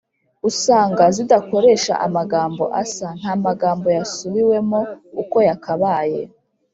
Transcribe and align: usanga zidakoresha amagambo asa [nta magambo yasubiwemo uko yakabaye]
usanga 0.49 1.03
zidakoresha 1.15 1.93
amagambo 2.05 2.63
asa 2.81 3.07
[nta 3.19 3.33
magambo 3.45 3.87
yasubiwemo 3.97 4.79
uko 5.21 5.37
yakabaye] 5.47 6.19